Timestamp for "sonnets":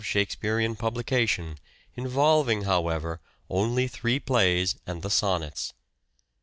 5.11-5.73